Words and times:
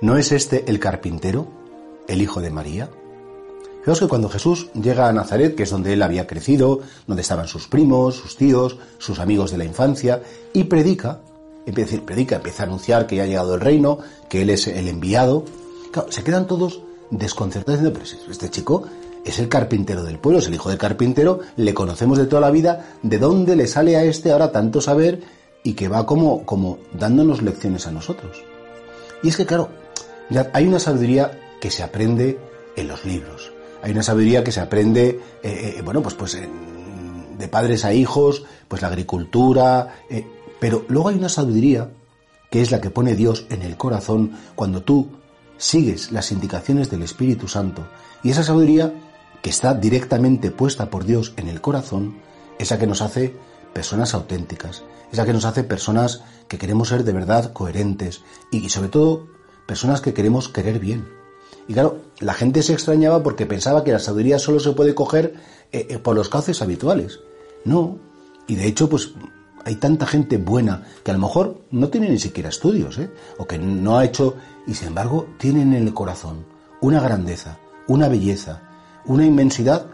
¿No 0.00 0.16
es 0.16 0.30
este 0.30 0.64
el 0.70 0.78
carpintero, 0.78 1.48
el 2.06 2.22
hijo 2.22 2.40
de 2.40 2.50
María? 2.50 2.88
Fijaos 3.80 3.98
que 3.98 4.06
cuando 4.06 4.28
Jesús 4.28 4.68
llega 4.72 5.08
a 5.08 5.12
Nazaret, 5.12 5.56
que 5.56 5.64
es 5.64 5.70
donde 5.70 5.92
él 5.92 6.02
había 6.02 6.24
crecido, 6.24 6.78
donde 7.08 7.22
estaban 7.22 7.48
sus 7.48 7.66
primos, 7.66 8.14
sus 8.14 8.36
tíos, 8.36 8.76
sus 8.98 9.18
amigos 9.18 9.50
de 9.50 9.58
la 9.58 9.64
infancia, 9.64 10.22
y 10.52 10.64
predica, 10.64 11.18
empieza 11.66 11.96
a 11.96 12.06
predica, 12.06 12.36
empieza 12.36 12.62
a 12.62 12.66
anunciar 12.66 13.08
que 13.08 13.16
ya 13.16 13.24
ha 13.24 13.26
llegado 13.26 13.56
el 13.56 13.60
reino, 13.60 13.98
que 14.28 14.42
él 14.42 14.50
es 14.50 14.68
el 14.68 14.86
enviado, 14.86 15.44
claro, 15.90 16.12
se 16.12 16.22
quedan 16.22 16.46
todos 16.46 16.80
desconcertados 17.10 17.80
diciendo, 17.80 17.98
pero 17.98 18.30
este 18.30 18.50
chico 18.50 18.84
es 19.24 19.40
el 19.40 19.48
carpintero 19.48 20.04
del 20.04 20.20
pueblo, 20.20 20.38
es 20.38 20.46
el 20.46 20.54
hijo 20.54 20.68
del 20.68 20.78
carpintero, 20.78 21.40
le 21.56 21.74
conocemos 21.74 22.18
de 22.18 22.26
toda 22.26 22.42
la 22.42 22.52
vida, 22.52 22.94
¿de 23.02 23.18
dónde 23.18 23.56
le 23.56 23.66
sale 23.66 23.96
a 23.96 24.04
este 24.04 24.30
ahora 24.30 24.52
tanto 24.52 24.80
saber 24.80 25.22
y 25.64 25.72
que 25.72 25.88
va 25.88 26.06
como, 26.06 26.46
como 26.46 26.78
dándonos 26.92 27.42
lecciones 27.42 27.88
a 27.88 27.90
nosotros? 27.90 28.44
Y 29.22 29.28
es 29.30 29.36
que, 29.36 29.46
claro, 29.46 29.68
hay 30.52 30.66
una 30.66 30.78
sabiduría 30.78 31.56
que 31.60 31.70
se 31.70 31.82
aprende 31.82 32.38
en 32.76 32.88
los 32.88 33.04
libros. 33.04 33.52
Hay 33.82 33.92
una 33.92 34.02
sabiduría 34.02 34.44
que 34.44 34.52
se 34.52 34.60
aprende, 34.60 35.20
eh, 35.42 35.74
eh, 35.78 35.82
bueno, 35.82 36.02
pues, 36.02 36.14
pues 36.14 36.36
de 37.38 37.48
padres 37.48 37.84
a 37.84 37.94
hijos, 37.94 38.44
pues 38.66 38.82
la 38.82 38.88
agricultura, 38.88 40.02
eh, 40.10 40.26
pero 40.60 40.84
luego 40.88 41.08
hay 41.08 41.16
una 41.16 41.28
sabiduría 41.28 41.90
que 42.50 42.60
es 42.60 42.70
la 42.70 42.80
que 42.80 42.90
pone 42.90 43.14
Dios 43.14 43.46
en 43.50 43.62
el 43.62 43.76
corazón 43.76 44.32
cuando 44.54 44.82
tú 44.82 45.08
sigues 45.56 46.12
las 46.12 46.32
indicaciones 46.32 46.90
del 46.90 47.02
Espíritu 47.02 47.46
Santo. 47.46 47.86
Y 48.22 48.30
esa 48.30 48.42
sabiduría 48.42 48.92
que 49.42 49.50
está 49.50 49.74
directamente 49.74 50.50
puesta 50.50 50.90
por 50.90 51.04
Dios 51.04 51.32
en 51.36 51.48
el 51.48 51.60
corazón, 51.60 52.18
esa 52.58 52.78
que 52.78 52.86
nos 52.86 53.02
hace 53.02 53.34
personas 53.72 54.14
auténticas, 54.14 54.82
esa 55.12 55.24
que 55.24 55.32
nos 55.32 55.44
hace 55.44 55.62
personas 55.62 56.24
que 56.48 56.58
queremos 56.58 56.88
ser 56.88 57.04
de 57.04 57.12
verdad 57.12 57.52
coherentes 57.52 58.22
y 58.50 58.68
sobre 58.68 58.88
todo 58.88 59.28
personas 59.68 60.00
que 60.00 60.14
queremos 60.14 60.48
querer 60.48 60.78
bien. 60.78 61.06
Y 61.68 61.74
claro, 61.74 61.98
la 62.20 62.32
gente 62.32 62.62
se 62.62 62.72
extrañaba 62.72 63.22
porque 63.22 63.44
pensaba 63.44 63.84
que 63.84 63.92
la 63.92 63.98
sabiduría 63.98 64.38
solo 64.38 64.60
se 64.60 64.72
puede 64.72 64.94
coger 64.94 65.34
eh, 65.70 65.86
eh, 65.90 65.98
por 65.98 66.16
los 66.16 66.30
cauces 66.30 66.62
habituales. 66.62 67.20
No, 67.66 67.98
y 68.46 68.54
de 68.54 68.66
hecho, 68.66 68.88
pues 68.88 69.12
hay 69.66 69.76
tanta 69.76 70.06
gente 70.06 70.38
buena 70.38 70.86
que 71.04 71.10
a 71.10 71.14
lo 71.14 71.20
mejor 71.20 71.60
no 71.70 71.88
tiene 71.88 72.08
ni 72.08 72.18
siquiera 72.18 72.48
estudios, 72.48 72.96
¿eh? 72.96 73.10
o 73.36 73.46
que 73.46 73.58
no 73.58 73.98
ha 73.98 74.06
hecho, 74.06 74.36
y 74.66 74.72
sin 74.72 74.88
embargo 74.88 75.26
tienen 75.38 75.74
en 75.74 75.86
el 75.86 75.92
corazón 75.92 76.46
una 76.80 77.00
grandeza, 77.02 77.58
una 77.88 78.08
belleza, 78.08 78.62
una 79.04 79.26
inmensidad 79.26 79.86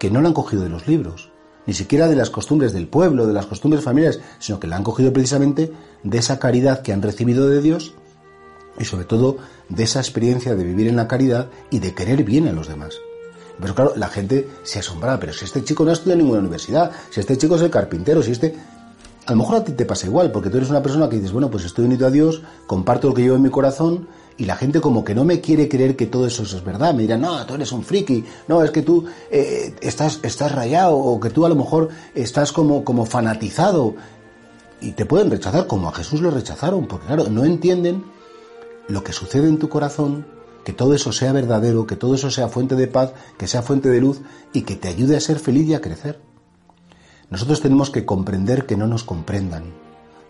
que 0.00 0.10
no 0.10 0.20
la 0.20 0.28
han 0.28 0.34
cogido 0.34 0.64
de 0.64 0.68
los 0.68 0.88
libros, 0.88 1.30
ni 1.64 1.74
siquiera 1.74 2.08
de 2.08 2.16
las 2.16 2.30
costumbres 2.30 2.72
del 2.72 2.88
pueblo, 2.88 3.28
de 3.28 3.34
las 3.34 3.46
costumbres 3.46 3.84
familiares, 3.84 4.20
sino 4.40 4.58
que 4.58 4.66
la 4.66 4.74
han 4.74 4.82
cogido 4.82 5.12
precisamente 5.12 5.72
de 6.02 6.18
esa 6.18 6.40
caridad 6.40 6.82
que 6.82 6.92
han 6.92 7.02
recibido 7.02 7.48
de 7.48 7.62
Dios 7.62 7.94
y 8.78 8.84
sobre 8.84 9.04
todo 9.04 9.36
de 9.68 9.84
esa 9.84 10.00
experiencia 10.00 10.54
de 10.54 10.64
vivir 10.64 10.88
en 10.88 10.96
la 10.96 11.08
caridad 11.08 11.48
y 11.70 11.78
de 11.78 11.94
querer 11.94 12.24
bien 12.24 12.48
a 12.48 12.52
los 12.52 12.68
demás. 12.68 12.94
Pero 13.60 13.74
claro, 13.74 13.92
la 13.96 14.08
gente 14.08 14.48
se 14.64 14.78
asombraba, 14.78 15.20
pero 15.20 15.32
si 15.32 15.44
este 15.44 15.62
chico 15.62 15.84
no 15.84 15.90
ha 15.90 15.92
estudiado 15.92 16.18
en 16.18 16.24
ninguna 16.24 16.40
universidad, 16.40 16.90
si 17.10 17.20
este 17.20 17.36
chico 17.38 17.56
es 17.56 17.62
el 17.62 17.70
carpintero, 17.70 18.22
si 18.22 18.32
este... 18.32 18.54
A 19.24 19.32
lo 19.32 19.38
mejor 19.38 19.56
a 19.56 19.64
ti 19.64 19.72
te 19.72 19.84
pasa 19.84 20.06
igual, 20.06 20.32
porque 20.32 20.50
tú 20.50 20.56
eres 20.56 20.68
una 20.68 20.82
persona 20.82 21.08
que 21.08 21.14
dices, 21.14 21.30
bueno, 21.30 21.48
pues 21.48 21.64
estoy 21.64 21.84
unido 21.84 22.08
a 22.08 22.10
Dios, 22.10 22.42
comparto 22.66 23.06
lo 23.06 23.14
que 23.14 23.22
llevo 23.22 23.36
en 23.36 23.42
mi 23.42 23.50
corazón, 23.50 24.08
y 24.36 24.46
la 24.46 24.56
gente 24.56 24.80
como 24.80 25.04
que 25.04 25.14
no 25.14 25.24
me 25.24 25.40
quiere 25.40 25.68
creer 25.68 25.94
que 25.94 26.06
todo 26.06 26.26
eso 26.26 26.42
es 26.42 26.64
verdad. 26.64 26.92
Me 26.92 27.02
dirán, 27.02 27.20
no, 27.20 27.46
tú 27.46 27.54
eres 27.54 27.70
un 27.70 27.84
friki, 27.84 28.24
no, 28.48 28.64
es 28.64 28.72
que 28.72 28.82
tú 28.82 29.04
eh, 29.30 29.76
estás, 29.80 30.18
estás 30.24 30.50
rayado, 30.52 30.96
o 30.96 31.20
que 31.20 31.30
tú 31.30 31.46
a 31.46 31.48
lo 31.48 31.54
mejor 31.54 31.90
estás 32.16 32.50
como, 32.50 32.82
como 32.82 33.06
fanatizado. 33.06 33.94
Y 34.80 34.92
te 34.92 35.06
pueden 35.06 35.30
rechazar 35.30 35.68
como 35.68 35.88
a 35.88 35.92
Jesús 35.92 36.20
lo 36.20 36.32
rechazaron, 36.32 36.88
porque 36.88 37.06
claro, 37.06 37.28
no 37.30 37.44
entienden 37.44 38.02
lo 38.88 39.04
que 39.04 39.12
sucede 39.12 39.48
en 39.48 39.58
tu 39.58 39.68
corazón, 39.68 40.26
que 40.64 40.72
todo 40.72 40.94
eso 40.94 41.12
sea 41.12 41.32
verdadero, 41.32 41.86
que 41.86 41.96
todo 41.96 42.14
eso 42.14 42.30
sea 42.30 42.48
fuente 42.48 42.76
de 42.76 42.86
paz, 42.86 43.12
que 43.38 43.46
sea 43.46 43.62
fuente 43.62 43.88
de 43.88 44.00
luz 44.00 44.20
y 44.52 44.62
que 44.62 44.76
te 44.76 44.88
ayude 44.88 45.16
a 45.16 45.20
ser 45.20 45.38
feliz 45.38 45.68
y 45.68 45.74
a 45.74 45.80
crecer. 45.80 46.20
Nosotros 47.30 47.60
tenemos 47.60 47.90
que 47.90 48.04
comprender 48.04 48.66
que 48.66 48.76
no 48.76 48.86
nos 48.86 49.04
comprendan. 49.04 49.64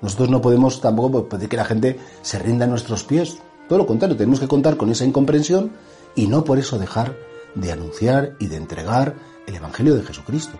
Nosotros 0.00 0.30
no 0.30 0.40
podemos 0.40 0.80
tampoco 0.80 1.28
pedir 1.28 1.48
que 1.48 1.56
la 1.56 1.64
gente 1.64 1.98
se 2.22 2.38
rinda 2.38 2.64
a 2.64 2.68
nuestros 2.68 3.04
pies. 3.04 3.38
Todo 3.68 3.78
lo 3.78 3.86
contrario, 3.86 4.16
tenemos 4.16 4.40
que 4.40 4.48
contar 4.48 4.76
con 4.76 4.90
esa 4.90 5.04
incomprensión 5.04 5.72
y 6.14 6.26
no 6.26 6.44
por 6.44 6.58
eso 6.58 6.78
dejar 6.78 7.16
de 7.54 7.72
anunciar 7.72 8.36
y 8.38 8.46
de 8.46 8.56
entregar 8.56 9.14
el 9.46 9.54
Evangelio 9.54 9.94
de 9.94 10.02
Jesucristo. 10.02 10.58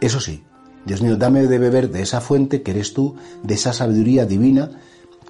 Eso 0.00 0.20
sí, 0.20 0.44
Dios 0.84 1.00
mío, 1.00 1.16
dame 1.16 1.46
de 1.46 1.58
beber 1.58 1.90
de 1.90 2.02
esa 2.02 2.20
fuente 2.20 2.62
que 2.62 2.72
eres 2.72 2.92
tú, 2.92 3.16
de 3.42 3.54
esa 3.54 3.72
sabiduría 3.72 4.26
divina 4.26 4.70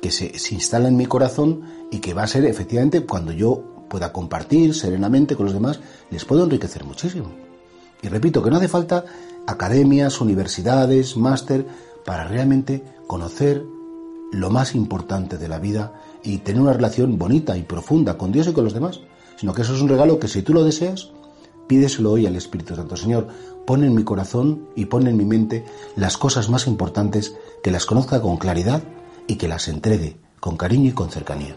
que 0.04 0.10
se, 0.10 0.54
instala 0.54 0.88
en 0.88 0.98
mi 0.98 1.06
corazón 1.06 1.62
y 1.90 2.00
que 2.00 2.12
va 2.12 2.24
a 2.24 2.26
ser 2.26 2.44
efectivamente 2.44 3.06
cuando 3.06 3.32
yo 3.32 3.86
pueda 3.88 4.12
compartir 4.12 4.74
serenamente 4.74 5.34
con 5.34 5.46
los 5.46 5.54
demás, 5.54 5.80
les 6.10 6.26
puedo 6.26 6.44
enriquecer 6.44 6.84
muchísimo. 6.84 7.32
Y 8.02 8.08
repito 8.08 8.42
que 8.42 8.50
no 8.50 8.58
hace 8.58 8.68
falta 8.68 9.06
academias, 9.46 10.20
universidades, 10.20 11.16
máster, 11.16 11.66
para 12.04 12.24
realmente 12.24 12.84
conocer 13.06 13.64
lo 14.30 14.50
más 14.50 14.74
importante 14.74 15.38
de 15.38 15.48
la 15.48 15.58
vida 15.58 15.94
y 16.22 16.36
tener 16.36 16.60
una 16.60 16.74
relación 16.74 17.16
bonita 17.16 17.56
y 17.56 17.62
profunda 17.62 18.18
con 18.18 18.30
Dios 18.30 18.46
y 18.48 18.52
con 18.52 18.64
los 18.64 18.74
demás, 18.74 19.00
sino 19.36 19.54
que 19.54 19.62
eso 19.62 19.74
es 19.74 19.80
un 19.80 19.88
regalo 19.88 20.18
que 20.18 20.28
si 20.28 20.42
tú 20.42 20.52
lo 20.52 20.64
deseas, 20.64 21.12
pídeselo 21.66 22.12
hoy 22.12 22.26
al 22.26 22.36
Espíritu 22.36 22.76
Santo. 22.76 22.98
Señor, 22.98 23.28
pon 23.64 23.82
en 23.82 23.94
mi 23.94 24.04
corazón 24.04 24.68
y 24.76 24.84
pon 24.84 25.06
en 25.06 25.16
mi 25.16 25.24
mente 25.24 25.64
las 25.96 26.18
cosas 26.18 26.50
más 26.50 26.66
importantes, 26.66 27.34
que 27.62 27.70
las 27.70 27.86
conozca 27.86 28.20
con 28.20 28.36
claridad 28.36 28.82
y 29.26 29.36
que 29.36 29.48
las 29.48 29.68
entregue 29.68 30.16
con 30.40 30.56
cariño 30.56 30.90
y 30.90 30.92
con 30.92 31.10
cercanía. 31.10 31.56